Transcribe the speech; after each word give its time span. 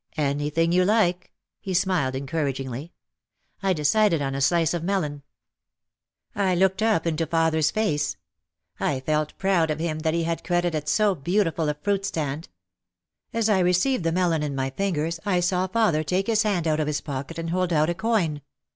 "Any 0.17 0.49
thing 0.49 0.71
you 0.71 0.83
like," 0.83 1.31
he 1.59 1.75
smiled 1.75 2.15
encouragingly. 2.15 2.91
I 3.61 3.71
decided 3.73 4.19
on 4.19 4.33
a 4.33 4.41
slice 4.41 4.73
of 4.73 4.83
melon. 4.83 5.21
I 6.33 6.55
looked 6.55 6.81
up 6.81 7.05
into 7.05 7.27
father's 7.27 7.69
face. 7.69 8.17
I 8.79 9.01
felt 9.01 9.37
proud 9.37 9.69
of 9.69 9.77
him 9.77 9.99
that 9.99 10.15
he 10.15 10.23
had 10.23 10.43
credit 10.43 10.73
at 10.73 10.89
so 10.89 11.13
beautiful 11.13 11.69
a 11.69 11.75
fruit 11.75 12.03
stand. 12.03 12.49
As 13.31 13.47
I 13.47 13.59
received 13.59 14.03
the 14.03 14.11
melon 14.11 14.41
in 14.41 14.55
my 14.55 14.71
fingers 14.71 15.19
I 15.23 15.39
saw 15.39 15.67
father 15.67 16.03
take 16.03 16.25
his 16.25 16.41
hand 16.41 16.67
out 16.67 16.79
of 16.79 16.87
his 16.87 17.01
pocket 17.01 17.37
and 17.37 17.51
hold 17.51 17.71
out 17.71 17.87
a 17.87 17.93
coin. 17.93 18.41